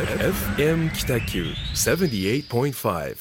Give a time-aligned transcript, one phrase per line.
[0.00, 1.44] FM 北九
[1.74, 3.16] 78.5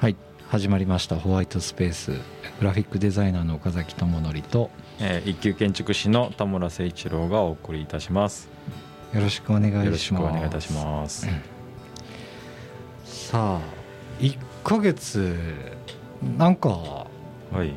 [0.00, 0.16] はい
[0.48, 1.14] 始まりました。
[1.14, 2.18] ホワイトスペースグ
[2.62, 8.48] ラフィックデザイナーの岡崎智則とえー一級建築士の田村誠一郎がお送りいたします。
[9.14, 9.84] よろしくお願いします。
[9.86, 11.28] よろしくお願いいたします。
[13.30, 13.60] さあ
[14.20, 15.36] 1ヶ月
[16.36, 17.06] なんかは
[17.64, 17.74] い。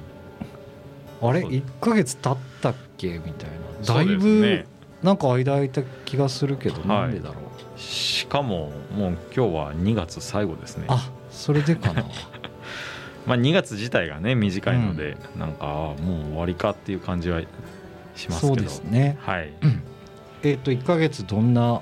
[1.22, 1.42] あれ？
[1.42, 3.20] そう1ヶ月経ったっけ？
[3.20, 3.50] みたい
[3.88, 3.94] な。
[3.96, 4.66] だいぶ、ね
[5.04, 6.88] なんか間空いた気がするけど、はい。
[6.88, 7.36] なんでだろ
[7.76, 7.80] う？
[7.80, 10.86] しかももう今日は2月最後ですね。
[10.88, 12.04] あそれでかな。
[13.28, 17.42] まあ2月自体がね短いので、なんかあーもう終わりかっていう感じは
[18.16, 18.48] しますけど。
[18.48, 19.18] そうですね。
[19.22, 19.54] はい。
[20.44, 21.80] えっ、と1ヶ月どんな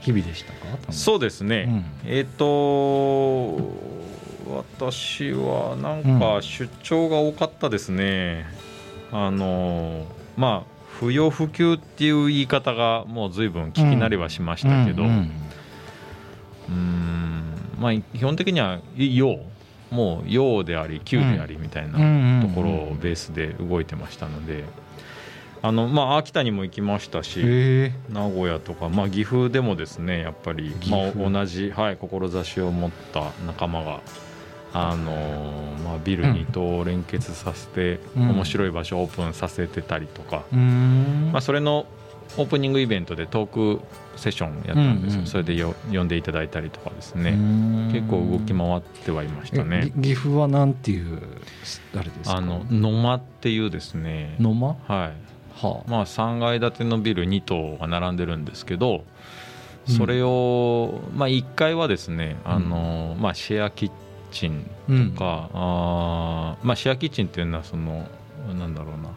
[0.00, 0.92] 日々でしたか？
[0.92, 1.66] そうですね。
[1.68, 1.84] うん。
[2.10, 3.56] えっ、と
[4.76, 8.46] 私はなんか出張が多かったですね。
[9.12, 10.06] あの
[10.36, 17.42] まあ不要不急っていう言い方がもう随分聞き慣れはしましたけど、ううんーん。
[17.78, 19.38] まあ基本的には陽
[19.90, 22.02] もう陽であり急でありみたいうんなう
[22.44, 22.48] ん。
[22.48, 24.64] ところをベースで動いてましたので、
[25.62, 27.90] あのまあ秋田にも行きましたし。
[28.10, 34.00] 名古屋とか、まあ、岐阜でもですねやっぱり、まあ、同じ、はい、志を持った仲間が、
[34.72, 38.30] あのーまあ、ビルにと連結させて、うん。
[38.30, 40.44] 面白い場所をオープンさせてたりとか、
[41.32, 41.86] まあ、それの
[42.36, 43.80] オープニングイベントでトーク
[44.16, 45.26] セッションやったんですよ、うんうん。
[45.26, 49.92] それでよ呼んでいただいたりとかですね、ね結構動き回ってはいましたえね。
[49.96, 51.20] ぎ岐阜はなんていう
[51.96, 52.36] あれですか？
[52.36, 54.76] あの野間っていうですね、野間？
[54.86, 55.29] はい
[55.62, 59.04] はまあ、3階建てのビル2棟が並んでるんですけど
[59.86, 63.90] それを、まあ、1階はですねあの、まあ、シェアキッ
[64.30, 68.06] チンあとか、あーまあ、シェアキッチンっていうのはその
[68.58, 69.10] なんだろうな、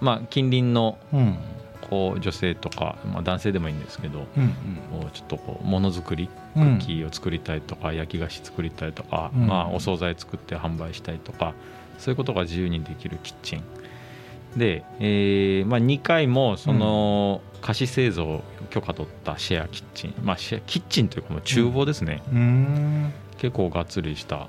[0.00, 1.38] まあ、近隣のうん。
[1.88, 4.48] こう女性とか、まあ、男性でもいいんですけどうん
[5.00, 6.74] こうちょっとこうものづくりクうん。
[6.76, 9.46] ッキーを作りたいとか、焼き菓子作りたいとか、うん。
[9.48, 11.54] まあ、お惣菜作って販売したいとか
[11.98, 13.62] そういうことが自由にできるキッチン
[14.56, 23.12] で、えーまあ、2階もその菓子製造許可取ったシェアキッチン、まあ、シェアキッチンというかもう厨房ですね、うーん。
[23.38, 24.48] 結構がっつりした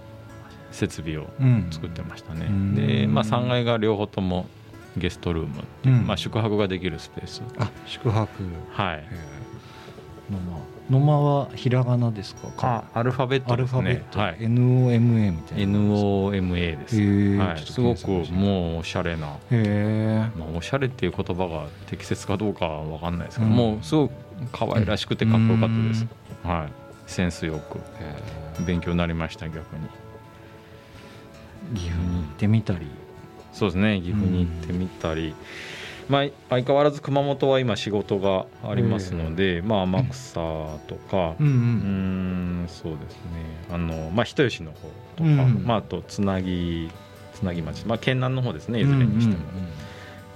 [0.71, 1.67] 設備をうん。
[1.71, 2.75] 作ってましたね、うん。
[2.75, 4.47] で、まあ、3階が両方とも
[4.97, 6.07] ゲストルームっていう、うん。
[6.07, 7.41] まあ、宿泊ができるスペース。
[7.57, 8.43] あ宿泊。
[8.71, 8.97] はい。
[8.97, 12.51] へー野間はひらがなですか？
[12.93, 13.81] あアルファベットアルですね。
[13.81, 14.37] ファベット、はい。
[14.39, 15.79] NOMA みたいな。
[15.79, 23.55] NOMA です、へーはい、すごくもうおしゃれな、へえまあ、おしゃれっていう言葉が適切かどうかは分かんないですけど、うん。
[23.55, 24.11] もうすごく
[24.51, 26.05] 可愛らしくてかっこよかったです、
[26.43, 26.71] はい、
[27.07, 27.79] センスよく
[28.65, 29.87] 勉強になりました逆に。
[31.73, 32.87] 岐阜に行ってみたり。
[33.53, 34.01] そうですね。
[34.01, 35.33] 岐阜に行ってみたり、
[36.11, 40.33] まあ、相変わらず熊本は今仕事がありますので、まあ、天草
[40.87, 41.53] とか、うんうう
[42.63, 43.21] んそうですね。
[43.71, 44.77] あの、まあ、人吉の方
[45.15, 45.63] とか、うん。
[45.65, 46.91] まあ、あとつなぎ
[47.33, 49.43] つなぎ町、まあ、県南の方ですねいずれにしても。
[49.53, 49.69] うんうんうん。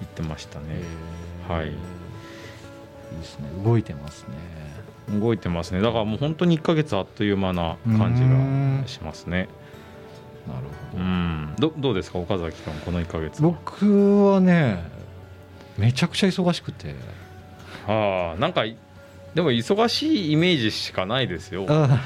[0.02, 0.66] 行ってましたね、
[1.50, 1.68] はい。
[1.68, 1.74] いい
[3.19, 3.50] ですね。
[3.64, 4.25] 動いてます
[5.09, 5.19] ね。
[5.19, 5.81] 動いてますね。
[5.81, 9.50] だからもう本当に1ヶ月あっという間な感じがしますね。
[10.47, 11.56] なるほうどん。
[11.58, 14.95] どどうですか岡崎君この1ヶ月僕はね
[15.78, 16.96] めちゃくちゃ忙しくて。
[17.88, 18.63] ああなんか
[19.36, 21.66] でも忙しいイメージしかないですよ。
[21.69, 22.02] あ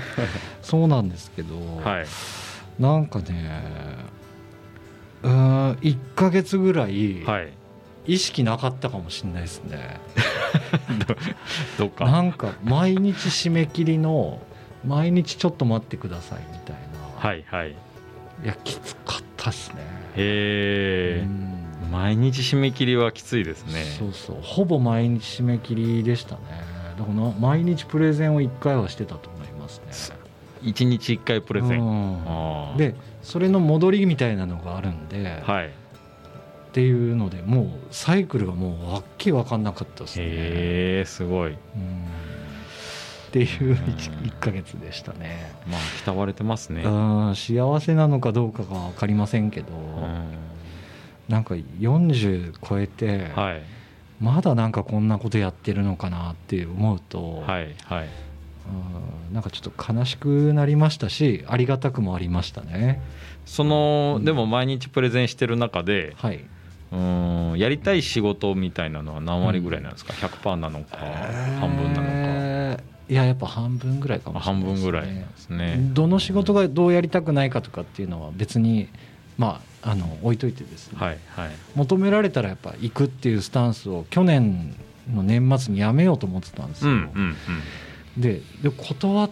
[0.62, 1.54] そうなんですけど、
[1.84, 2.06] はい。
[2.78, 3.50] なんかね
[5.22, 7.52] うーん1ヶ月ぐらいはい。
[8.06, 10.00] 意識なかったかもしれないですね、
[11.78, 12.06] どっか。
[12.06, 14.40] なんか毎日締め切りの
[14.86, 16.76] 毎日ちょっと待ってくださいみたい
[17.22, 17.72] な、はいはい。
[17.72, 17.74] い
[18.42, 19.82] やきつかったですね。
[20.16, 21.59] へえうん
[21.90, 23.84] 毎日締め切りはきついですね。
[23.98, 24.36] そうそう。
[24.42, 26.40] ほぼ毎日締め切りでしたね。
[26.98, 30.16] だからな毎日プレゼンを1回はしてたと思いますね。
[30.62, 35.66] 1日1回プレゼン、でそれの戻りみたいなのがあるんで、はい。
[35.68, 35.70] っ
[36.72, 40.28] ていうのでもうサイクルがもうわっけわかんなかったですね、へ
[41.02, 41.52] えすごい。
[41.52, 41.56] うん。
[41.56, 46.82] っていう 1, ヶ月でしたね、まあ浸われてますね。
[46.82, 46.88] う
[47.30, 50.49] ん幸せなのかどうかが分かりませんけど、うん
[51.30, 53.62] なんか40超えて、はい。
[54.20, 58.08] まだなんかこんなことやってるのかなって思うと、はいはい。
[58.66, 63.00] うんなんかちょっと悲しくなりましたしありがたくもありましたね。
[63.46, 66.44] そのでも毎日プレゼンしてる中ではい。
[66.92, 70.96] うんやりたい仕事みたいなのは何割ぐらいなんですか、100%なのか
[71.60, 75.90] 半分なのか、えーいややっぱ半分ぐらいかもしれない半分ぐらいですね。
[75.92, 78.88] どの仕事がどうやりたくないかとかっていうのは別に
[79.36, 81.50] まああの置いといてですね、はいはい。
[81.74, 84.74] 求められたらやっぱ行くっていうスタンスを去年
[85.12, 87.36] の年末にやめようと思ってたんですよ、うんうん
[88.20, 89.30] でで断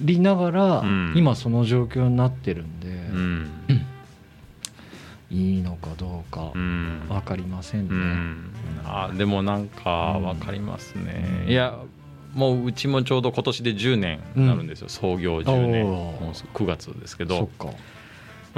[0.00, 1.12] りながら、うん。
[1.16, 3.50] 今その状況になってるんで、うん。
[3.68, 3.86] うん
[5.28, 7.02] いいのかどうかうん。
[7.08, 8.52] 分かりませんね、うん。
[8.84, 11.78] あでもなんか分かりますね、うんいや
[12.32, 15.84] もううちもちょうど今年で10年になるんですよ、創業10年。
[15.84, 17.64] もうすぐ9月ですけそっどか。
[17.64, 17.74] まあ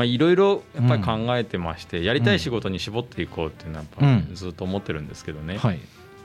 [0.04, 5.78] いろいろやっぱり考えてまして、やりたい仕事に絞っていこうっていうのはやっぱずっと思ってるんですけどね、はい。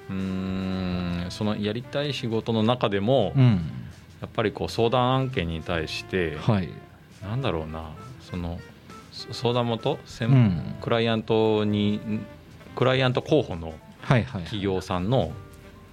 [0.09, 3.61] うーんそのやりたい仕事の中でも、うん。
[4.21, 6.69] やっぱりこう相談案件に対して、はい。
[7.21, 7.91] なんだろうな
[8.21, 8.59] その
[9.11, 10.75] そ相談元、専うん。
[10.81, 11.99] クライアントに
[12.75, 14.43] クライアント候補のはいはい。
[14.43, 15.31] 企業さんの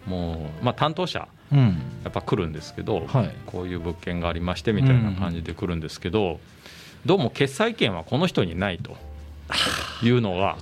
[0.07, 1.83] もう、まあ、担当者うん。
[2.05, 3.35] やっぱ来るんですけど、はい。
[3.47, 6.41] こういう物件がありましてみたいな感じで来るんですけど、
[7.07, 8.97] どうも決裁権はこの人にないと。
[10.03, 10.57] いうのが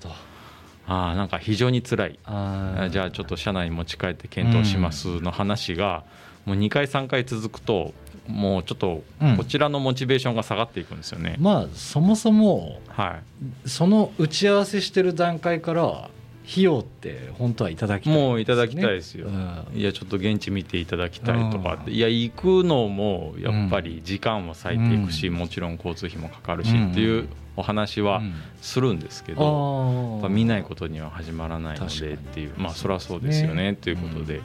[0.86, 2.18] あーなんか非常に辛い。
[2.24, 2.90] あー。
[2.90, 6.04] じゃあちょっと社内に持ち帰って検討しますの話が
[6.46, 7.92] もう2回3回続くと
[8.26, 9.36] もうちょっとうん。
[9.36, 11.36] こちらのモチベーションが下がっていくんですよね。
[11.38, 13.18] まあそもそもは
[13.66, 13.68] い。
[13.68, 16.08] その打ち合わせしてる段階から
[16.50, 19.26] 費用って本当はいただきたいね、もういただきたいですよ。
[19.26, 19.66] うん。
[19.74, 21.90] いやちょっと現地見ていただきたいとかって。
[21.90, 21.96] うん。
[21.96, 25.34] いや行くのもやっぱり時間も割いていくし、うん。
[25.34, 28.34] もちろん交通費もかかるしうんっていうお話はうん。
[28.62, 33.74] するんですけあど、やっーぱ見ないことには始まらないのでっていうまあそれはそうですよねね。
[33.74, 34.40] ということで、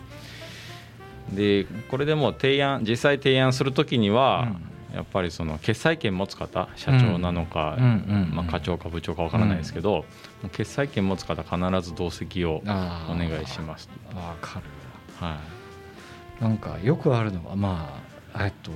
[1.33, 4.51] でこれでも提案実際提案するときには、
[4.93, 7.77] やっぱりその決裁権持つ方社長なのか、
[8.31, 10.05] まあ、課長か部長かわからないですけど、
[10.51, 13.89] 決裁権持つ方必ず同席をお願いします。
[14.15, 14.65] わかる
[15.19, 15.39] は
[16.39, 16.43] い。
[16.43, 17.99] なんかよくあるのはま
[18.33, 18.71] あえっと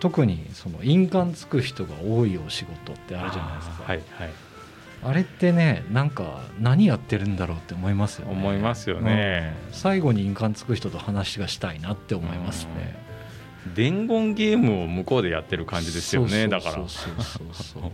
[0.00, 3.82] 特にその印鑑つく人が多いお仕事ってあるじゃないですか。
[3.84, 4.30] はいはい。
[5.04, 8.32] あれってねなんか何やってるんだろうって思いますよね。
[8.32, 9.54] 思いますよね。
[9.68, 9.74] うん。
[9.74, 13.01] 最後に印鑑つく人と話がしたいなって思いますね
[13.74, 17.46] 伝言ゲームを向こうでやってる感じですよねだからそうそうそう。
[17.52, 17.92] そう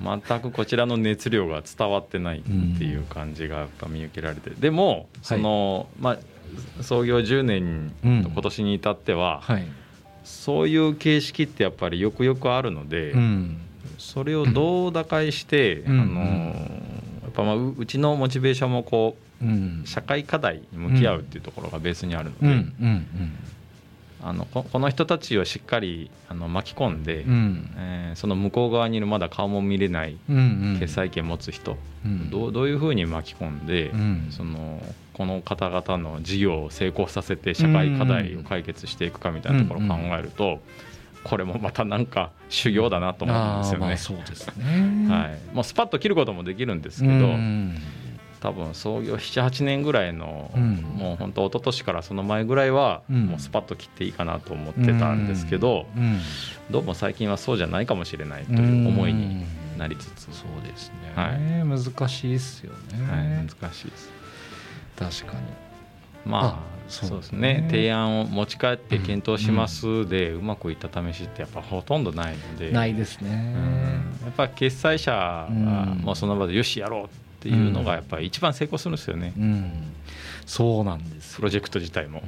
[0.00, 2.48] 全くこちらの熱量が伝わってないって
[2.84, 4.50] いう感じがやっぱ見受けられて。
[4.50, 6.18] でもその、まあ
[6.82, 9.64] 創業10年うんと今年に至っては、はい、
[10.24, 13.58] そういう形式ってやっぱりよくよくあるので、うん。
[13.98, 16.00] それをどう打開して、うん。
[16.00, 19.82] あのやっぱまあううちのモチベーションもこうん。
[19.84, 22.52] う社会課題に向き合うっていうところがベースにあるので、うん。
[22.52, 22.54] う
[22.86, 23.38] ん
[24.22, 27.30] あのここの人たちをしっかりあの巻き込んで、うん。
[27.30, 30.40] うんえーその向こう側にいるまだ顔も見れないうんう
[30.76, 30.76] ん。
[30.80, 32.30] 決済権持つ人、うん。
[32.30, 34.28] どうどういうふうに巻き込んで、うん。
[34.30, 34.82] その
[35.12, 40.60] この方々の事業を成功させて社会課題を解決していくかみたいなところを考えると、
[41.24, 43.86] これもまたなんか修行だなと思うんですよね。
[43.86, 45.08] まあそうですね。
[45.08, 47.78] はい、もうスパッと切ることもできるんですけど、うん
[48.40, 50.76] 多分創業78年ぐらいの、うん。
[50.96, 53.26] もう本当一昨年からその前ぐらいは、うん。
[53.26, 56.20] もうスパッと切っていいかなと思ってたんですけど、うん。
[56.70, 59.44] どうも最近はそうじゃないかもしれないという思いに
[59.76, 61.64] なりつつ、そうですね、はい。
[61.64, 64.10] 難しいですよね、はい、難しいです。
[64.96, 65.46] 確かに。
[66.24, 67.60] まああそうですね。
[67.60, 72.70] ね提案を持ち帰って検討しますで、うまくいった試しってやっぱほとんどないので。
[72.70, 73.30] ないですね。
[73.30, 74.26] うん。
[74.26, 76.02] やっぱ決済者がうん。
[76.02, 79.72] もうその場でよしやろうっていうのがやっぱり一番成功するんですよね、うん。
[80.46, 81.36] そうなんです。
[81.36, 82.22] プロジェクト自体も。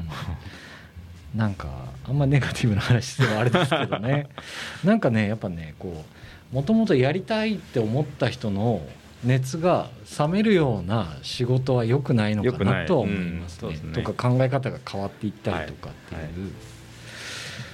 [1.34, 1.68] なんか
[2.08, 4.28] あんまネガティブな話ではあれですけどね。
[4.84, 6.04] なんかねやっぱねこ
[6.52, 8.82] うもともとやりたいって思った人の
[9.24, 13.68] 熱が冷めるような仕事は良くないのかなとは思いますね。
[13.68, 13.92] うんすね。
[14.02, 16.30] とか考え方が変わっていったりとかっていう、はい。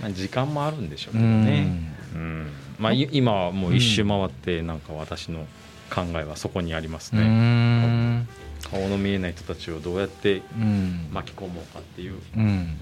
[0.02, 1.95] まあ、時間もあるんでしょうけうどね、ん。
[2.14, 2.47] うん。
[2.78, 5.47] まあ、い今はもう一周回ってなんか私の
[5.90, 8.28] 考えはそこにありますうね、ん。
[8.71, 11.09] 顔の見えない人たちをどうやってうん。
[11.12, 12.81] 巻き込もうかっていう、うん。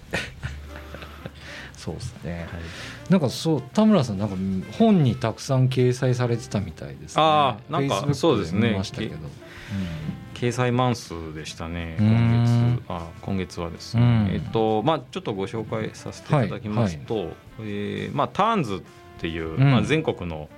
[1.77, 2.49] そうですね。
[3.11, 4.37] なんかそう田村さんなんか
[4.79, 7.23] 本にたくさん掲載されてたみたいですね。
[7.23, 8.71] あーなんかそうですね。
[8.71, 9.17] 見ましたけど、
[10.33, 12.07] 掲載万数でしたねうん。
[12.07, 12.83] 今月。
[12.89, 14.35] あ今月はですね、うん。
[14.35, 18.81] えっとまあちょっとご紹介させていただきますと、えーまあターンズっ
[19.21, 19.71] ていう、うん。
[19.71, 20.49] まあ、全国の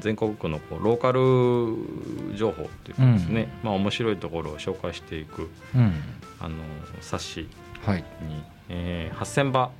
[0.00, 5.80] 全国区のこうローカル情報っていうかですね、まあ面白いところを紹介していくうん。
[5.80, 5.94] うん
[6.40, 6.56] あの
[7.02, 7.48] 冊子に、
[7.84, 8.04] はい。
[8.68, 9.70] えー、8000場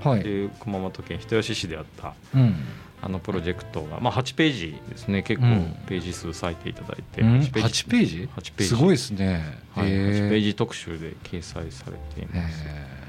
[0.00, 2.54] はい、っていう熊本県人吉市であったうん。
[3.02, 5.22] あのプロジェクトが、まあ、8ページですね。
[5.22, 5.76] 結構うん。
[5.86, 7.38] ページ数割いていただいて、うん。
[7.38, 8.68] 8 8ページ？8ページ。
[8.68, 10.26] すごいですね、はい、へー。
[10.26, 12.64] 8ページ特集で掲載されています。
[12.64, 13.00] へ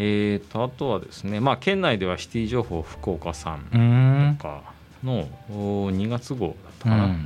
[0.00, 4.36] えー、とあとはですね、まあ、県内ではシティ情報福岡さんうん。
[4.36, 4.62] とか
[5.04, 7.16] のお2月号だったかな、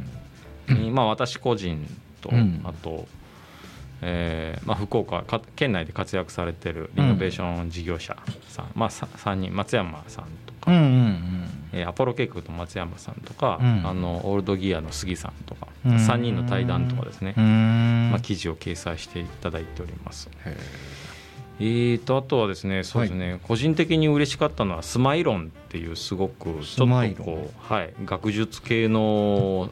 [0.75, 1.87] にまあ、私個人
[2.21, 2.61] と、うん。
[2.65, 3.07] あと、
[4.03, 8.17] えーまあ、福岡か県内で活躍されてるリノベーション事業者
[8.49, 13.87] さん、まあ、さ3人松山さんとか、うんうんえーアポロ計画と松山さんとか、うん。
[13.87, 15.97] あのオールドギアの杉さんとか、うん。
[15.97, 18.11] 3人の対談とかですね、うん。
[18.11, 20.29] まあ、記事を掲載していただいております。
[21.61, 29.71] へえー、とあとはですねそうですね、個人的に嬉しかったのはスマイロンっていうすごくちょっとこう、はい、学術系の、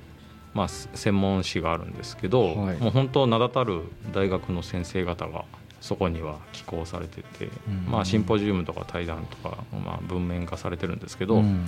[0.55, 2.77] まあ、す専門誌があるんですけど、はい。
[2.79, 3.83] もう本当名だたる
[4.13, 5.45] 大学の先生方が
[5.81, 7.91] そこには寄稿されてて、うん。
[7.91, 11.67] まあ、シンポジウムとか対談とか、まあ、文面化されてるんですけど、うん。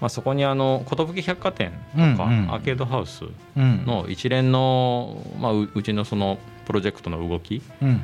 [0.00, 3.24] まあ、そこにあの寿百貨店とか、アーケードハウス
[3.56, 3.84] うん。
[3.86, 8.02] の一連の、まあ、ううちのそのプロジェクトの動きうんうん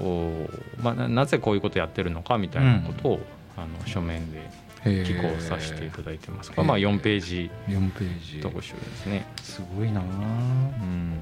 [0.00, 0.50] を、お
[0.82, 3.20] まあ、ななぜこういうことやってるのかみたいなことを、
[3.56, 6.52] あの書面でうん寄稿させていただいてます。
[6.56, 7.50] まあ4ページ。
[7.66, 8.40] 4ページ。
[8.40, 9.26] 特集ですね。
[9.42, 11.14] すごいなうん。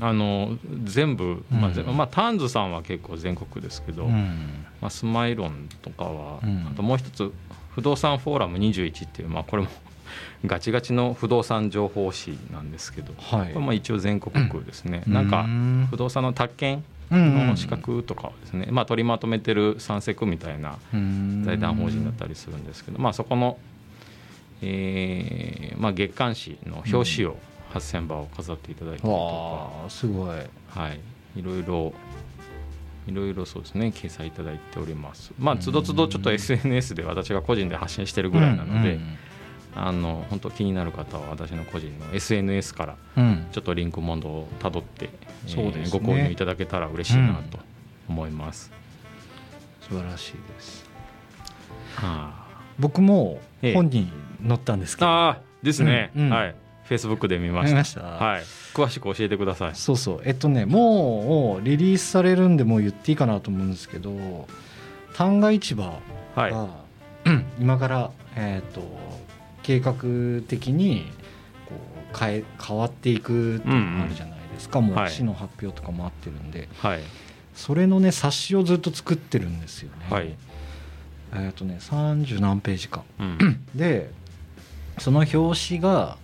[0.00, 1.96] あの全部、まあぜうん。
[1.96, 4.64] まあ、ターンズさんは結構全国ですけど、うん。
[4.80, 6.68] まあ、スマイロンとかは、うん。
[6.70, 7.32] あともう一つ
[7.74, 9.68] 不動産フォーラム21っていう、まあ、これも
[10.46, 13.54] ガチガチの不動産情報誌なんですけど、はい。
[13.54, 15.46] まあ一応全国区ですね、なんか
[15.90, 20.78] 不動産の宅建の資格とかをですね、まあ、取りまとめてる三セクみたいな
[21.44, 23.58] 財団法人だったりするんですけど、まあ、そこの、
[24.62, 27.36] えーまあ、月刊誌の表紙を
[27.72, 30.38] 8000羽を飾っていただいたりとわあすごい。
[30.74, 31.00] か、はい、
[31.36, 31.92] いろいろ
[33.06, 33.86] いろいろそうですね。
[33.86, 35.32] 掲載いただいております。
[35.38, 39.18] まあつどつどちょっと SNS で私が個人で発信してるぐらいなので、うん
[39.78, 43.46] あの本当気になる方は私の個人の SNS からうん。
[43.52, 45.10] ちょっとリンクモードをたどって、
[45.46, 46.00] えーそうですね。
[46.00, 47.58] ご購入いただけたら嬉しいなと
[48.08, 48.70] 思います。
[49.82, 50.84] 素晴らしいです。
[51.96, 52.32] は
[52.78, 53.74] 僕もええ。
[53.74, 54.10] 本に
[54.46, 55.06] 載ったんですけど。
[55.08, 56.30] ああーですね、うんうん。
[56.30, 56.54] はい。
[56.88, 57.70] Facebook で見ました。
[57.74, 58.00] 見ました？
[58.02, 58.42] はい、
[58.74, 59.74] 詳しく教えてください。
[59.74, 60.22] そうそう。
[60.24, 64.46] えっとねもうリリースされるんでもう言っていいかなと思うんですけど
[65.14, 66.00] 旦過市場
[66.34, 66.50] はい。
[66.52, 66.68] が、
[67.60, 68.80] 今から、えー、と
[69.68, 69.92] 計画
[70.48, 71.04] 的に
[71.68, 71.74] こ
[72.14, 75.06] う変え変わっていくっていうのがあるじゃないですか、もはい。
[75.08, 76.70] う市の発表とかもあってるんで。
[76.78, 77.00] はい。
[77.54, 80.06] それのね冊子をずっと作ってるんですよね。
[80.08, 80.34] はい。
[81.34, 83.04] えっ、とね30何ページか。
[83.20, 83.60] うん。
[83.74, 84.10] で
[84.96, 86.16] その表紙が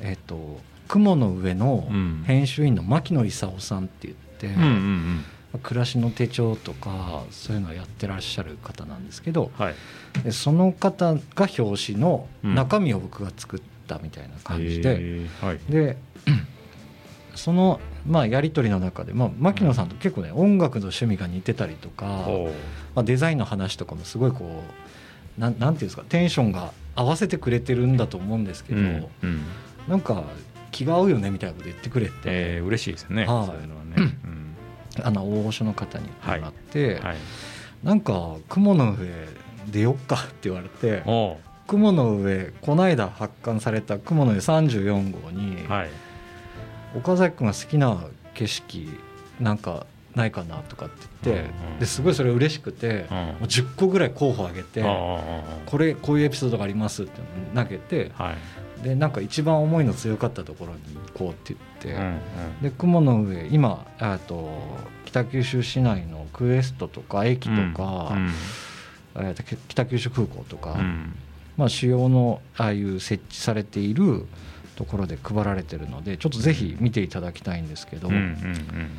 [0.00, 2.24] えっ、と雲の上のうん。
[2.26, 5.24] 編集員の牧野勲さんって言って、うんうんうん
[5.58, 9.74] 暮らしの手帳とかそういうのをやってらっしゃる方なんですけどはい。
[10.24, 15.58] でその方が表紙の中身を僕が作ったみたいな感じで、えーはい。
[15.68, 15.96] で
[17.34, 22.28] その、まあ、やり取りの中で、まあ、牧野さんと結構ね音楽の趣味が似てたりとか、
[22.94, 24.62] まあ、デザインの話とかもすごいこ
[25.38, 29.40] うなんなんていうんですかテンションが合わせてくれてるんだと思うんですけど、うんうん。
[29.86, 30.24] なんか
[30.70, 33.46] 気が合うよねみたいなこと言ってくれて、えー嬉しいですね、はい。
[33.46, 34.45] そういうのはね、うん
[35.02, 37.16] あの大御所の方に言ってもらって、はい、
[37.82, 39.08] なんか雲の上
[39.68, 41.02] 出よっかって言われて
[41.66, 45.90] 雲の上この間発刊された雲の上34号に、はい。
[46.96, 48.88] 岡崎君が好きな景色
[49.40, 53.16] なんかないかなとかって言って、うんうんですごいそれ嬉しくて、うん。
[53.16, 54.82] もう10個ぐらい候補挙げて、
[55.66, 57.20] これこういうエピソードがありますって
[57.54, 58.36] 投げてはい。
[58.82, 60.80] でなんか一番思いの強かったところに
[61.12, 62.10] 行こうって言って、うんう
[62.60, 62.62] ん。
[62.62, 64.48] で雲の上今あと
[65.04, 68.16] 北九州市内のクエストとか駅とか、
[69.68, 71.14] 北九州空港とか、うん。
[71.58, 74.26] まあ、主要のああいう設置されている
[74.76, 78.90] ところで配られてるのでちょっとぜひ見ていただきたいんですけど、うんうん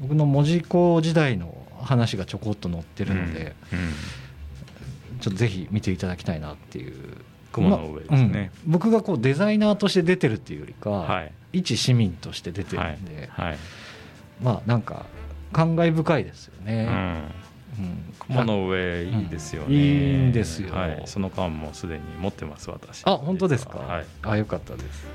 [0.00, 3.78] 僕の文字工時代の話がちょこっと載ってうんるので、うん。
[3.78, 5.18] うん。
[5.20, 6.94] ちょっとぜひ見ていただきたいなっていう。
[7.54, 11.32] 雲の上ですね、まあうん僕がこうデザイナーとして出てるっていうよりか、はい。
[11.52, 13.58] 一市民として出てはいるんで、はい、
[14.42, 15.06] まあなんか
[15.52, 16.88] 感慨深いですようね。
[18.18, 19.74] 雲の上いいですよね、うん。
[19.74, 20.74] いいんですよ。
[20.74, 23.04] はい、その間もすでに持ってます私。
[23.04, 25.06] あ本当ですか、あよかったです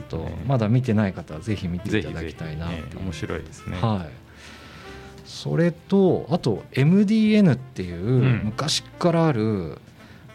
[0.00, 0.42] ちょっとね。
[0.46, 2.82] まだ見てない方はぜひ見てぜひいただきたいなっていう。
[2.82, 3.78] ぜひね面白いですね。
[3.80, 4.10] はい。
[5.24, 8.40] それとあと MDN っていううん。
[8.44, 9.78] 昔からある、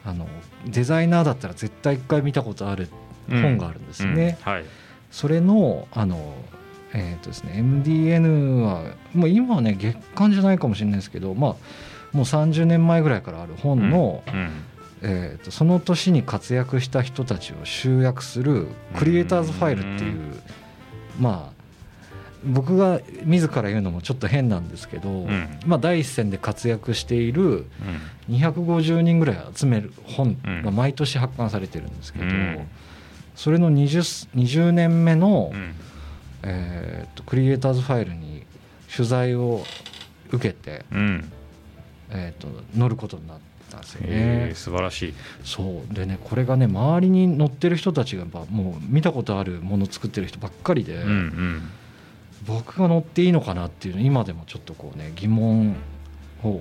[0.05, 0.27] あの
[0.65, 2.89] デザイナーだったら絶対一回見たことある
[3.29, 4.51] 本があるんですね、うん。
[4.51, 4.65] はい。
[5.11, 6.33] それのあの
[6.93, 11.55] えーとですね MDN はもう今はね月刊じゃないかもしれないですけどまあ
[12.11, 14.51] もう30年前ぐらいからある本の、うん
[15.03, 18.67] えーとその年に活躍した人たちを集約する
[18.97, 20.41] クリエイターズファイルっていう、
[21.19, 21.63] まあ
[22.45, 25.59] 僕が自ら言うのもちょっと変なんですけど、ん。
[25.65, 27.65] まあ、第一線で活躍している
[28.29, 32.67] 250人ぐらい集める本が毎年発刊されてるんですけど、うん。
[33.35, 35.73] それの 20, 20年目の、うん。
[36.43, 38.43] えー、とクリエイターズファイルに
[38.93, 39.63] 取材を
[40.31, 41.31] 受けて、うん。
[42.09, 43.39] えー、と乗ることになっ
[43.73, 44.01] たんですよ。
[44.01, 44.07] ね。
[44.09, 45.13] へえ素晴らしい。
[45.43, 45.93] そう。
[45.93, 51.61] でねこれがね周りに乗ってる人たちがやっぱもう見たことあるもの作ってる人ばっかりで、うんうん。
[52.45, 55.75] 僕が乗っていいのかなっていうの今でもちょっとこうね疑問
[56.43, 56.59] を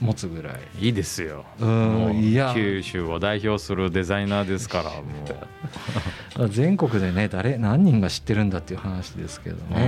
[0.00, 0.86] 持つぐらい。
[0.86, 1.44] いいですよ。
[1.58, 2.52] うんいや。
[2.54, 5.00] 九州を代表するデザイナーですからも
[6.48, 9.86] 全国でね誰何人が知ってるんだっていう話ですけどう、ね。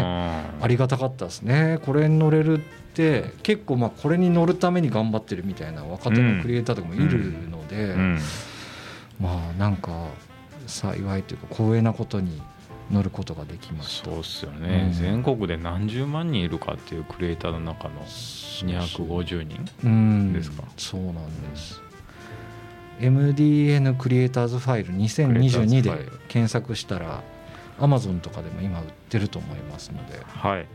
[0.58, 0.64] うん。
[0.64, 1.78] ありがたかったですね。
[1.84, 2.60] これに乗れるっ
[2.94, 8.18] て結構まあこれに乗るために頑張ってるみたいな若手のクリエイターとかもいるので、うん。
[9.20, 10.08] まあなんか
[10.66, 12.40] 幸いというか光栄なことに
[12.90, 14.10] 乗ることができました。
[14.10, 14.92] そうっすよね、うん。
[14.92, 20.32] 全国で何十万人いるかっていうクリエイターの中の250人うん。
[20.32, 20.64] ですか？
[20.76, 21.14] そうなん
[21.50, 21.81] です
[23.00, 27.22] MDN クリエイターズファイルクリエイター2022で検索したら
[27.78, 30.20] Amazon とかでも今売ってると思いますので。
[30.26, 30.66] はい。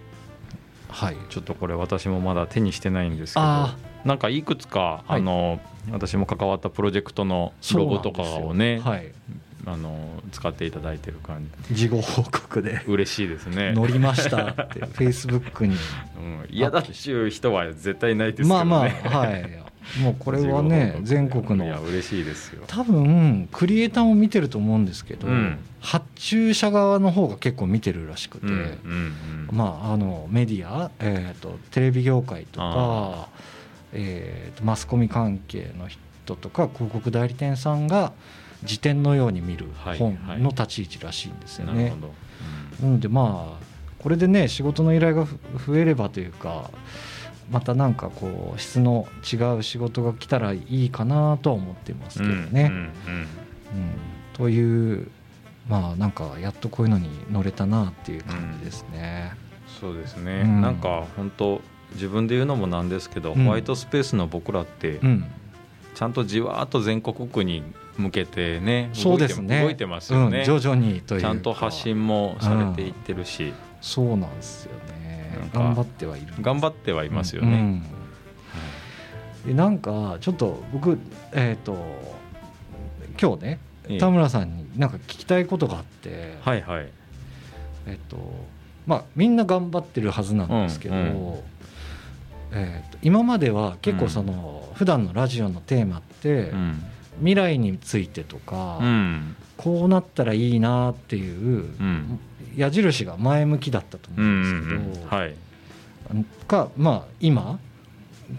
[0.89, 1.17] はい。
[1.29, 5.19] ちょっとこれ私もまだ手にしてないんですけどあなんかいくつか、はい。
[5.19, 5.59] あの
[5.91, 9.11] 私も関わったプロジェクトのロゴとかをね、はい。
[9.65, 11.75] あの使っていただいてる感じ。
[11.75, 12.81] 事後報告で。
[12.87, 15.75] 嬉しいですね、乗りましたって Facebook に。
[16.17, 18.53] うん、嫌だっちゅう人は絶対ないですけどね。
[18.53, 19.66] まあまあはい
[20.01, 22.63] もうこれはね全国いやの嬉しいですよ。
[22.67, 25.57] 多分クリエイターも見てると思うんですけど、うん。
[25.79, 28.57] 発注者側の方が結構見てるらしくて、うんうん
[29.49, 29.55] うん。
[29.55, 33.27] まあ、あのメディア、えー、とテレビ業界とかあ、
[33.93, 38.11] えーとマスコミ関係の人とか広告代理店さんが
[38.63, 40.41] 辞典のように見るはい本はい。
[40.41, 41.83] の立ち位置らしいんですよね。
[41.83, 42.01] なるほ。
[42.01, 42.13] ど、
[42.87, 43.63] なのでまあ
[43.99, 46.69] これでね仕事の依頼がふ増えればというか
[47.49, 52.49] またなんかこう質の違う仕事が来たらいいかなとは思ってますけどね。
[52.51, 52.89] うんうんうんうん。
[54.33, 55.09] という
[55.69, 59.33] まあなんかやっとこういうのに乗れたなっていう感じですね。
[59.79, 60.61] そうですね、うん。
[60.61, 61.61] なんか本当
[61.93, 63.43] 自分で言うのもなんですけど、うん。
[63.45, 65.25] ホワイトスペースの僕らってうん、
[65.95, 67.63] ちゃんとじわーっと全国区に
[67.97, 69.61] 向けてねそうですね。
[69.63, 71.27] 動いてますよね、うん、徐々にというか。
[71.27, 75.06] ちゃんと発信もされていってるし、そうなんですよね
[75.47, 75.51] なん。
[75.51, 75.59] か。
[75.59, 76.27] 頑張ってはいる。
[76.41, 77.83] 頑張ってはいますよね、うん。
[79.45, 80.97] でなんかちょっと僕
[81.33, 81.77] えっ、と
[83.19, 83.97] 今日ねええ。
[83.97, 86.89] 田村さんになんか聞きたいことがあって、はいはい。
[87.85, 88.17] えっ、と
[88.85, 91.39] まあみんな頑張ってるはずなんですけど、うんうん。
[92.51, 96.83] えーと今までは結構その、普段のラジオのテーマって、うん、
[97.19, 99.35] 未来についてとか、うん。
[99.57, 102.19] こうなったらいいなっていううん
[102.57, 105.35] 矢印が前向きだったと思ううんんですけど、うんはい。
[106.47, 107.59] かまあ今、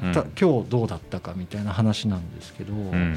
[0.02, 3.16] 今日どうだったかみたいな話なんですけど、うん。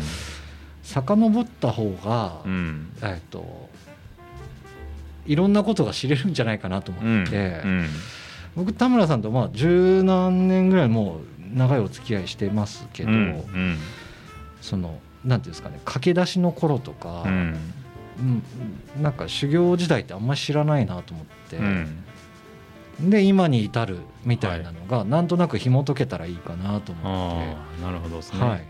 [0.83, 2.89] 遡った方が、うん。
[3.01, 3.69] えっと
[5.25, 7.87] いろんなことが知れるんじゃないかなとうん思って、うん。
[8.55, 13.11] 僕田村さんとまあ十何年ぐらいもう長いお付き合いしてますけど、
[14.61, 17.25] そのなんていうんですかね駆け出しの頃とか、
[19.01, 22.03] なんか修行時代ってあんまり知らないなと思って、うん。
[23.09, 28.61] で今に至るみたいなのが、なんとなく紐解けたらいいかなと思っああなるほどですて、ね、はい、まあ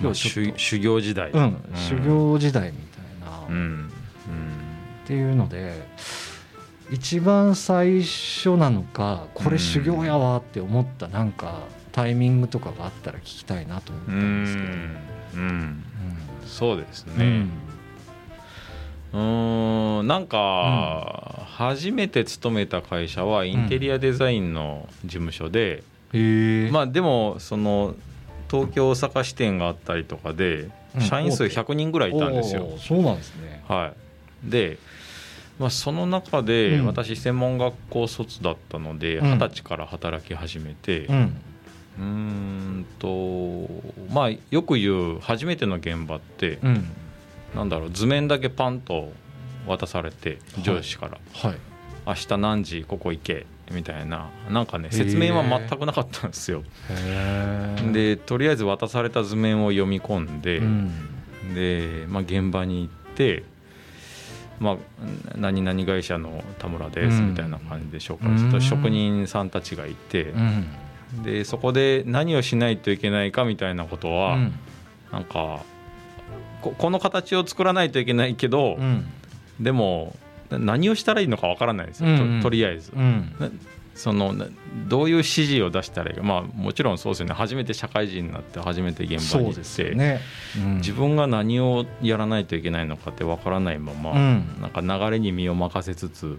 [0.00, 1.30] 今日修修行時代。
[1.30, 1.56] うん。
[1.74, 3.90] 修行時代みたいな、っうん。
[5.06, 5.86] ていうので
[6.90, 14.68] 一番最初なのかこれ修行やわって思ったなんかタイミングとかがあったら聞きたいなと思ったうんんですけど。
[14.68, 15.50] うん。
[15.50, 15.84] うん。
[16.46, 17.46] そうですうん。
[17.46, 17.46] ね
[19.14, 27.94] うーんなんか初めて勤めた会社はインテリアデザインの事務所で、へえまあでもその
[28.50, 31.00] 東京大阪支店があったりとかでうん。
[31.00, 32.64] 社員数100人ぐらいいたんですよ。
[32.64, 32.78] おー。
[32.78, 33.62] そうなんですね。
[33.68, 33.92] は
[34.46, 34.78] い、で、
[35.58, 36.86] まあ、その中でうん。
[36.86, 39.30] 私専門学校卒だったのでうん。
[39.32, 41.06] 二十歳から働き始めて、
[41.98, 43.68] うんと
[44.12, 46.90] まあよく言う初めての現場って、うん
[47.54, 49.12] なんだろう図面だけパンと
[49.66, 50.62] 渡されてはい。
[50.62, 51.58] 上司から、はい。
[52.06, 56.62] 明日何時ここ行けみたいななんかね説明は全くなかったんですよ。
[57.92, 60.90] でとりあえず渡された図面を読み込んで、うん。
[61.54, 63.44] で、まあ、現場に行って、
[64.58, 64.76] まあ、
[65.36, 67.30] 何々会社の田村ですうん。
[67.30, 68.62] みたいな感じで紹介するとうん。
[68.62, 71.22] 職人さんたちがいてうん。
[71.22, 74.52] でそこで何をしないといけないかみたいなことは、うん。
[75.12, 75.62] なんか
[76.64, 79.04] ここの形を作らないといけないけど、うん。
[79.60, 80.16] でも
[80.50, 82.38] 何をしたらいいのかわからないですよ、うんうん。
[82.38, 82.90] ととりあえず。
[82.96, 83.60] うん。
[83.94, 84.46] そのな
[84.88, 87.34] どういう指示を出したらいいか、まあ、もちろんそうですよね。
[87.34, 90.20] 初めて社会人になって初めて現場に行って、ね、
[90.56, 90.76] うん。
[90.76, 94.56] 自分が何をやらないといけないのかってわからないまま、うん。
[94.60, 96.38] なんか流れに身を任せつつ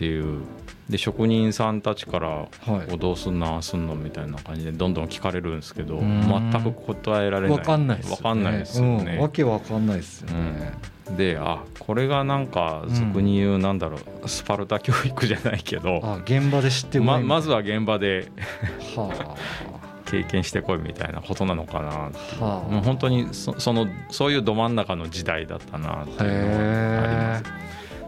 [0.00, 0.40] っていう。
[0.88, 2.48] で職人さんたちからはい
[2.92, 6.22] 「おどうすんのああすんの?」みたいな感じでどんどん聞かれるんですけどうん。
[6.50, 7.58] 全く答えられない。
[7.58, 8.16] わかんないですよね。
[8.16, 9.28] わかんないですようん、わね。
[9.32, 10.72] けわかんないですよね、
[11.16, 18.28] であこれがなんか俗に言うなんだろうスパルタ教育じゃないけど、あ現場で知ってままずは現場で
[18.96, 19.36] は
[20.06, 22.10] 経験してこいみたいなことなのかなは
[22.40, 22.72] あ。
[22.72, 27.44] もう本当にそそのそういうど真ん中の時代だったなっていうのはあります。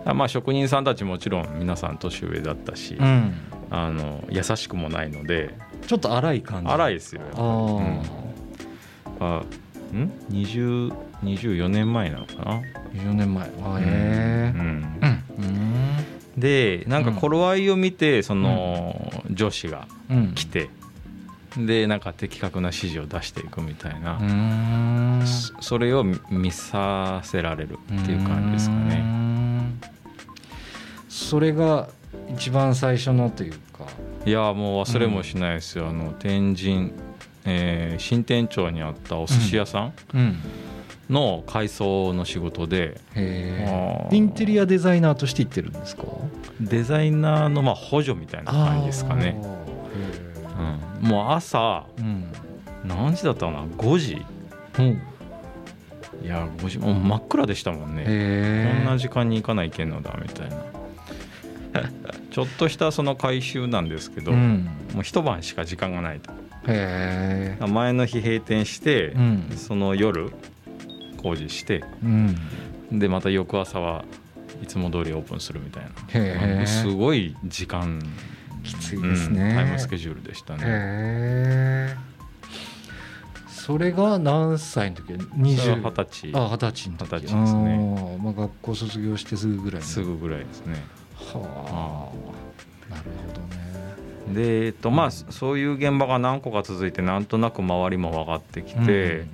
[0.05, 3.35] あまあ職人さんたちもちろん皆さん年上だったし、うん。
[3.71, 5.55] あの優しくもないので
[5.87, 6.69] ちょっと荒い感じ。
[6.69, 7.23] い荒いですよ。
[7.35, 9.43] ああ、
[9.93, 12.61] あん？20 24年前なのかな
[12.93, 13.45] ？14年前。
[13.45, 14.99] あへえうん。
[15.39, 16.41] うん。
[16.41, 20.33] でなんか頃合いを見てその上司がうん。
[20.35, 20.69] 来て
[21.57, 25.27] でなんか的確な指示を出していくみたいな、うん。
[25.27, 29.22] そそれを見させられるっていう感じですかうね。
[31.37, 31.89] んそれが
[32.35, 33.87] 一番最初のというか。
[34.27, 36.93] いやもう忘れもしないですよ、あの天神、
[37.45, 40.37] えー新店長にあったお寿司屋さんうん。
[41.11, 44.15] の改装の仕事で、へあー。
[44.15, 46.05] えインテリアデザイナーとして行ってるんですか？
[46.61, 49.41] デザイナーのまあ補助みたいな感じですかね、
[50.57, 51.87] あうん、もう朝
[52.85, 54.25] 何時だったかな？5時。
[54.79, 55.03] うん。
[56.25, 58.05] いや5時もう真っ暗でしたもんね、
[58.77, 60.57] こんな時間に行かないけんのだみたいな
[62.31, 64.69] ちょっとしたその回収なんですけど、うん。
[64.95, 66.33] もう一晩しか時間がないと。
[67.67, 69.53] 前の日閉店して、うん。
[69.57, 70.33] その夜
[71.23, 72.37] 工事してうん。
[72.93, 74.05] でまた翌朝は
[74.63, 75.85] いつも通りオープンするみたい
[76.61, 76.67] な。
[76.67, 78.01] すごい時間
[78.63, 79.43] きついですね。
[79.43, 81.97] うんタイムスケジュールでしたね。
[83.49, 85.13] それが何歳の時？
[85.13, 86.33] それは20二十歳。
[86.35, 87.11] あ二十歳の時。
[87.13, 88.19] 二十歳ですね。
[88.21, 89.87] まあ、学校卒業してすぐぐらいの。
[89.87, 90.77] すぐぐらいですね
[91.35, 92.09] は
[92.91, 92.95] あ。
[92.95, 99.27] なるほどねでえっとまあそういう現場が何個か続いてなんとなく周りも分かってきて、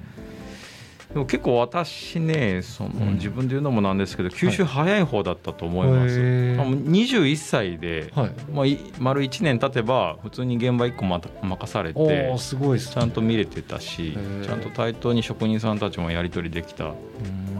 [1.12, 3.14] でも結構私ねその、うん。
[3.14, 8.30] 自分で言うのもなんですけど吸収早い方だったと思います、へえまあもう21歳で、はい。
[8.52, 12.84] まあ、い丸1年経てば普通に現場1個また任されおておすごいね。
[12.84, 16.94] ちゃんと見れてたしちゃんと対等に職人さんたちもやり取りできたっ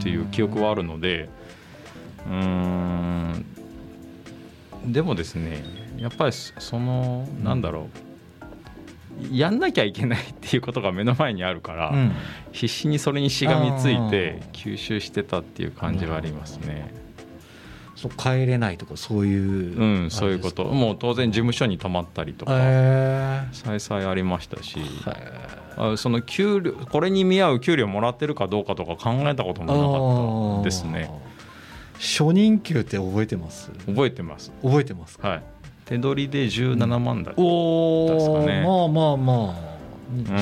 [0.03, 1.29] ていう記憶はあるので
[2.27, 3.47] うーん
[4.85, 5.65] でもですね
[5.97, 8.09] やっぱりそそのなんだろう
[9.33, 12.13] やんなきゃいけないっていうことが目の前にあるから、うん。
[12.53, 16.95] 必死にそれにしがみついてあ吸収してたっていう感じはありますね。
[17.97, 20.65] そう帰れないとかそういううん、そういうこと。
[20.67, 31.11] もう当然事務所に泊まったりとかへ再々ありましたしえあその給料これに見合う給料もらってるかどうかとか考えたこともなかったですね
[31.99, 33.71] 初任給って覚えてます？
[33.87, 34.53] 覚えてます。
[34.63, 35.29] 覚えてますか？
[35.29, 35.43] はい。
[35.85, 38.63] 手取りで17万だ、おお、ですかね。
[38.63, 39.77] まあまあまあ、
[40.13, 40.33] うんんそ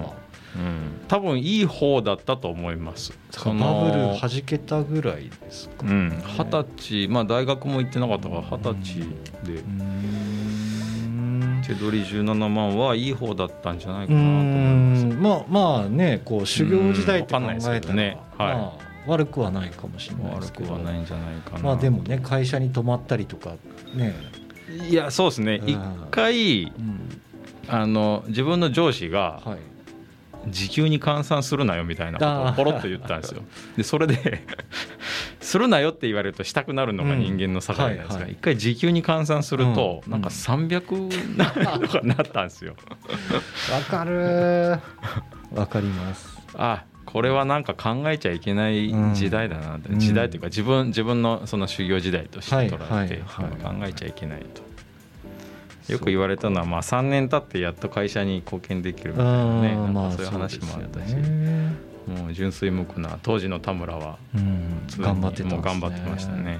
[0.00, 0.12] っか。
[0.56, 3.12] うん、多分いい方だったと思います。
[3.44, 6.22] バブル弾けたぐらいですか、うん。
[6.38, 9.06] 二十歳まあ大学も行ってなかったから二十歳で。
[9.54, 11.62] うーん。
[11.66, 15.04] 手取り17万はいい方だったんじゃないかうなと思います。
[15.06, 15.22] ん。
[15.22, 17.44] まあまあねこう修行時代って考うん。
[17.46, 18.16] わかんないですえたら、けどね。
[18.38, 18.54] はい。
[18.56, 20.72] まあ、悪くはないかもしれないですけど。
[20.72, 21.58] 悪くはないんじゃないかな。
[21.60, 23.56] まあでもね会社に泊まったりとか
[23.94, 24.14] ね、
[24.88, 25.60] いやそうですね。
[25.62, 25.68] うん。
[25.68, 25.78] 一
[26.10, 27.20] 回うん。
[27.66, 29.58] あの自分の上司がはい、
[30.50, 33.42] 時給に換算するなよみたいなことをポロッと言ったんですよ。
[33.76, 34.46] でそれで
[35.40, 38.24] するなよって言われるとしたくなるのが人間の境ないですうんはいはい。
[38.24, 40.12] か一回時給に換算するとうん。
[40.12, 42.76] なんか300とかなったんですよ。
[43.72, 44.80] わかるー。
[45.54, 46.38] わかります。
[46.54, 50.00] あこれはなんか考えちゃいけない時代だなって、うん。
[50.00, 53.44] 時代というか自分自分のその修行時代として捉えて、考
[53.86, 54.44] えちゃいけない
[55.86, 55.92] と。
[55.92, 59.94] よく言われたのはまあ3年経ってやっと会社に貢献できるみたいなねうん。
[59.94, 61.76] なんかそういう話もあったし、ね。
[62.08, 64.84] もう純粋無垢な当時の田村はうん。
[64.98, 65.50] 頑張ってたんですね。
[65.54, 66.58] もう頑張ってましたね、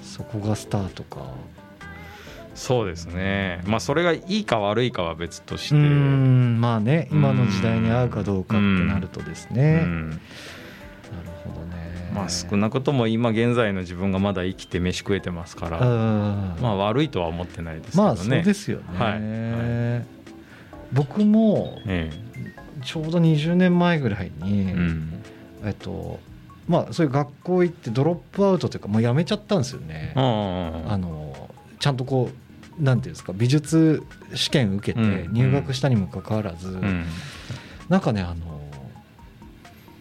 [0.00, 1.20] そこがスタートか
[2.58, 3.62] そうですね。
[3.66, 10.10] まあそれがいいか悪いかは別として、まあね今の時代に合うかどうかってなるとですね、うん。
[10.10, 10.20] なる
[11.44, 12.10] ほどね。
[12.12, 16.56] まあ少なくとも今現在の自分がまだ生きて飯食えてますから、うん。
[16.60, 18.06] まあ悪いとは思ってないですけどね。
[18.08, 19.12] まあそうですよね、はい。
[19.12, 20.02] は
[20.92, 22.10] 僕もえ
[22.82, 24.74] ちょうど20年前ぐらいに、
[25.64, 26.18] えっと
[26.66, 30.12] まあそういう学校行ってドロップアウトというかもうやめちゃったんですよね。
[30.16, 30.20] あ
[30.98, 32.47] のちゃんとこう
[32.80, 34.02] なんていうんですか美術
[34.34, 37.04] 試験受けてうん入学したにもかかわらず、うん。
[37.88, 38.60] なんかねあの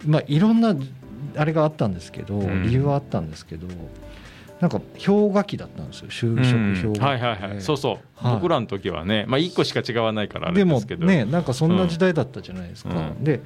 [0.05, 0.75] まあいろんな
[1.35, 2.63] あれがあったんですけど、うん。
[2.63, 3.67] 理由はあったんですけど
[4.59, 6.99] なんか氷河期だったんですよ就職氷河期。
[6.99, 7.61] で、はいはいはい。
[7.61, 8.35] そうそう、はい。
[8.35, 11.05] 僕らの時はねまあ1個しか違わないからあれでもですけど。
[11.05, 13.23] ねなんかそんな時代だったじゃないですか、うん。
[13.23, 13.41] で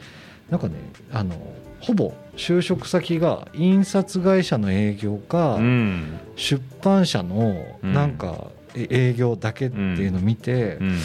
[0.49, 0.75] なんかね
[1.11, 1.35] あの
[1.79, 6.19] ほぼ就職先が印刷会社の営業か、うん。
[6.35, 7.93] 出版社のうん。
[7.93, 10.97] なんかえ営業だけっていうのを見て、うん。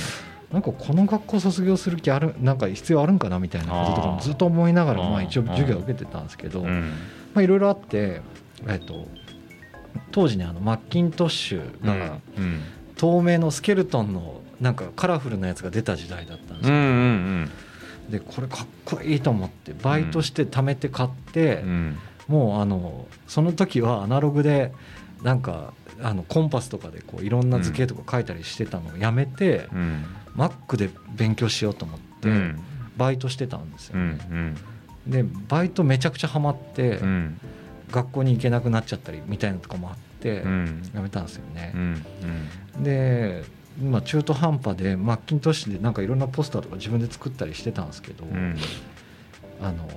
[0.53, 6.65] なんかこの学校卒業する気あるなんか必要あるんかなみたいなこととかもずっと思いながらまあ一応授業を受けてたんですけど、
[7.37, 8.23] いろいろあって、
[8.69, 9.09] えっと、
[10.13, 12.61] 当時ねあのマッキントッシュがうん。
[12.97, 17.51] 透明のスケルトンのなんかカラフルなやつが出た時代だったんですよ、うんうん
[18.09, 21.99] でこれかっこいいと思ってバイトして貯めて買って、うん。
[22.29, 24.73] もうあのその時はアナログで
[25.23, 30.05] なんかあのコンパスとかでこういろんな図形とか書いたりしてたのをやめて、うん。
[30.37, 32.61] Mac で勉強しようと思って、うん。
[32.97, 33.99] バイトしてたんですよ。
[33.99, 34.55] うね、ん。
[35.07, 37.41] でバイトめちゃくちゃハマって、うん。
[37.91, 40.83] 学校に行けなくなっちゃったりみたいなのとかもあって、うん。
[40.95, 41.73] やめたんですよね。
[41.75, 41.79] う、
[42.81, 42.83] ん。
[42.83, 43.45] で、
[43.83, 48.57] まあ、中途半端でマッキントッシュでなんかいろんなポスターとか自分で作ったりしてたんですけど、うん。
[49.63, 49.89] あの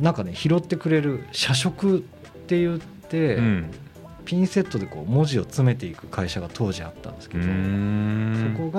[0.00, 2.00] なんかね拾ってくれる社食っ
[2.46, 3.70] て言って、うん
[4.28, 8.54] ピンセットでこう文字を詰めていく会社が当時あったんですけうど、ん。
[8.54, 8.70] そこ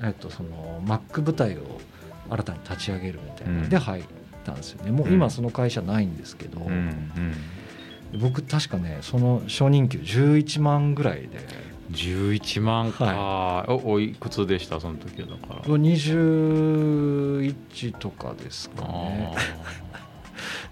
[0.00, 1.60] が、えっと、その Mac 部隊を
[2.30, 3.68] 新たに立ち上げるみたいなうん。
[3.68, 4.04] で入っ
[4.44, 4.92] たんですよね。
[4.92, 5.12] もううん。
[5.12, 6.62] 今その会社ないんですけど、
[8.18, 11.40] 僕確かねその初任給11万ぐらいで。
[11.92, 14.80] 11万か、おおいくつでした？
[14.80, 15.60] その時はだから。
[15.62, 19.34] 21とかですかね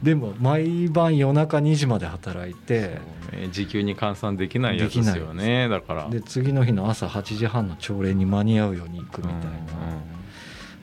[0.05, 3.01] でも毎晩夜中2時まで働いて
[3.33, 3.49] ね。
[3.51, 5.67] 時給に換算できないやつですよね。
[5.69, 6.11] だから。
[6.11, 9.51] で次の日の朝8時半の朝礼に間に合うように行くみたいな、うん。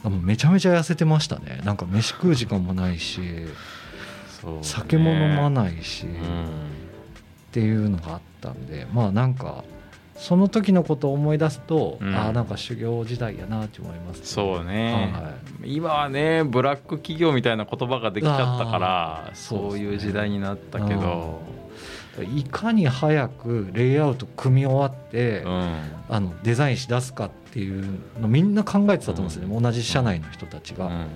[0.06, 1.62] あもうめちゃめちゃ痩せてましたね。
[1.64, 3.22] なんか飯食う時間もないし
[4.42, 4.60] そうね。
[4.64, 6.14] 酒も飲まないし、うん。
[6.14, 6.18] っ
[7.52, 9.64] ていうのがあったんでまあなんか
[10.22, 12.16] その時のことを思い出すと、うん。
[12.16, 15.34] ああなんか修行時代やなって思います、そうね、は
[15.66, 21.42] 今はねブラック企業みたいな言葉ができちゃったからそういう時代になったけど。
[22.36, 25.76] いかに早くレイアウト組み終わって、うん。
[26.10, 31.08] あのデザインし出すかっていうのみんな考えてたと思うんですよね、同じ社内の人たちが、うんうん。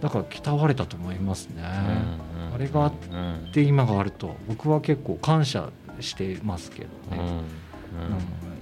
[0.00, 7.44] だから鍛われたと思いますね、うんあれがあっうんで今があると僕は結構感謝してますけどね、うんうん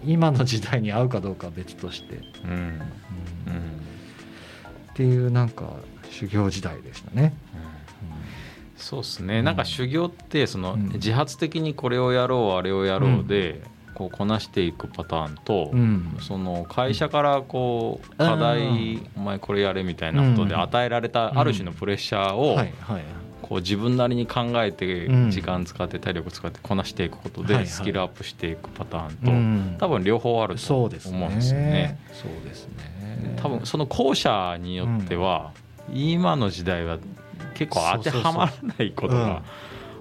[0.05, 2.51] 今の時代に合うかどうかは別として、うん。
[2.51, 2.57] うん。
[2.57, 2.65] うん。
[2.65, 2.81] うん
[4.91, 5.77] っていうなんか
[6.11, 7.33] 修行時代でしたね。
[8.77, 9.41] そうですね。
[9.43, 10.89] なんか修行ってそのうん。
[10.95, 13.63] 自発的にこれをやろうあれをやろうで
[13.95, 16.17] こうこなしていくパターンとうん。
[16.21, 18.17] その会社からこううん。
[18.17, 20.61] 課題お前これやれみたいなことでうん。
[20.61, 22.59] 与えられたある種のプレッシャーを
[23.51, 29.77] こう自分なりに考えてうん時間使って体力使ってこなしていくことでスキルアップしていくパターうンん。
[29.79, 31.19] と多分両方あると思そうですね。
[31.27, 31.99] うんですよね。
[32.13, 33.35] そうですね。
[33.43, 35.51] 多分その後者によっては
[35.93, 36.99] 今の時代は
[37.55, 39.43] 結構当てはまらないことが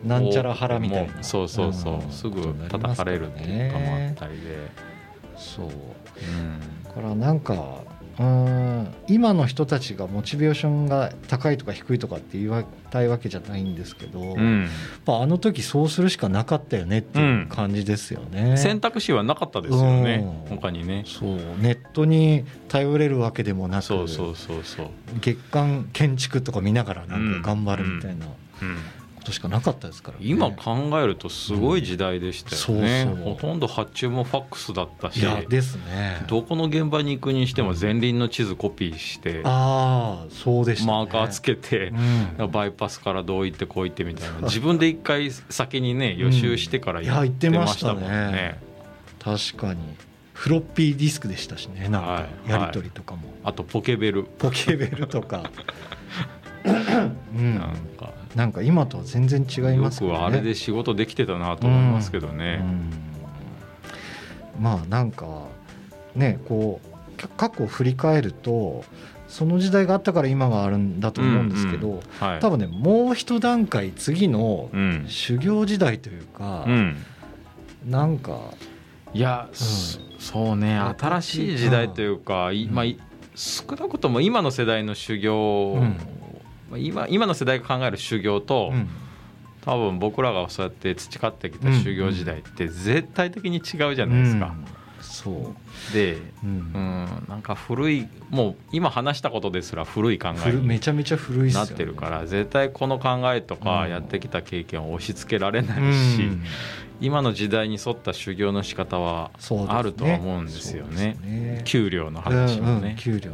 [0.04, 1.12] なんちゃら腹みたいな。
[1.12, 1.24] もう。
[1.24, 2.12] そうそうそう、ん。
[2.12, 4.70] すぐ叩かれるっていうかもあったりで、
[5.36, 5.66] そう。
[5.66, 6.84] うん。
[6.84, 7.56] だからなんか
[8.20, 8.88] うん。
[9.08, 14.68] 今の人たちがモチベーションが高いとか低いとかって言わたいわけじゃないんですけど、やっうん。
[15.06, 18.58] ぱあの時そうするしかなかったよねっていう感じですよね。
[18.58, 20.58] 選択肢はなかったですよねうん。
[20.58, 21.04] 他にね。
[21.08, 24.88] そうネットに頼れるわけでもなくそうそうそうそう、
[25.22, 28.26] 月間建築とか見ながらなんか頑張るみたいな。
[28.62, 28.78] うん、
[29.30, 30.26] ことしかなかったですから、ね。
[30.26, 33.34] 今考えるとすごい時代でしたよね、うんそうそう。
[33.36, 36.24] ほとんど発注もファックスだったしいやですね。
[36.28, 41.94] どこの現場に行くにしても前輪の地図コピーしてああそうでした、ね、マーカーつけて
[42.38, 42.52] うん。
[42.52, 44.40] バイパスからどう行ってこう行ってみたいな。
[44.42, 48.10] 自分で一回先にね予習してからいややってまししたたもんね。
[48.10, 48.60] ね
[49.20, 49.80] 確かに。
[50.34, 54.24] フロッピーディスクでしたしねなんかはいやり取りとかも、あとポケベル。
[54.24, 55.52] ポケベルとか。
[57.36, 57.56] うん。
[57.56, 60.10] なんかなんか今とは全然違いよますね。
[60.10, 62.60] くあれで仕事できてたなと思いますけどね。
[64.58, 64.64] うん。
[64.64, 65.46] まあなんか
[66.16, 68.84] ねこうか過去を振り返ると
[69.28, 72.40] その時代があったから今があるんだと思うんですけど、うんうんはい。
[72.40, 75.06] 多分ねもう一段階次のうん。
[75.08, 76.98] 修行時代というか、うん。
[77.86, 78.40] なんか
[79.14, 83.00] いや、そそうね新しい時代というか、いまあ、い
[83.36, 85.82] 少なくとも今の世代の修行、
[86.78, 88.88] 今今の世代が考える修行と、うん。
[89.62, 94.48] 多分僕らがそうやって培ってきた修行時代って絶対的に違うじゃないですか。
[94.48, 94.80] うん。
[95.02, 103.92] そう、で、ううんん、なんか古いもう今話したことですら古い考え古にめちゃめちゃ古いなってるから絶対この考えとかうん。
[103.92, 106.42] やってきた経験を押し付けられなういし、ん。
[107.02, 109.32] 今の時代に沿った修行の仕方は
[109.68, 110.90] あるとは思うんですよね。
[110.90, 111.62] そうですね。
[111.66, 112.96] 給料の話もね。
[112.98, 113.34] 給料。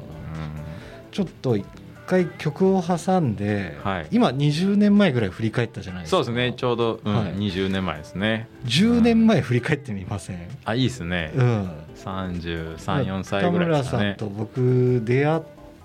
[1.12, 1.65] ちょっと一
[2.06, 4.08] 回曲を挟んで、はい。
[4.12, 6.18] 今20年前ぐらい振り返ったじゃないですか。
[6.18, 6.54] そうですね。
[6.56, 7.36] ちょうど、うんはい。
[7.36, 8.48] 20年前ですね。
[8.65, 14.15] 10年前振り返ってみません、あいいですね、うん、334歳ぐらいですかね。
[14.18, 15.41] 田村さんと僕出会っ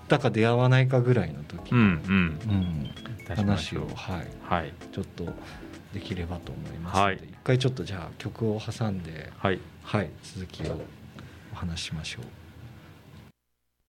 [0.07, 2.39] たか出会わないかぐらいの時、うんうん。
[3.29, 3.35] うん。
[3.35, 4.73] 話を、はい、はい。
[4.91, 5.25] ちょっと
[5.93, 6.97] できればと思います。
[6.97, 7.15] ので、はい。
[7.15, 9.59] 一回ちょっとじゃあ曲を挟んで、はい。
[9.83, 10.79] はい、続きを
[11.53, 12.40] お話ししましょう。